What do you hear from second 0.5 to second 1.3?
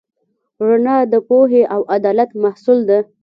رڼا د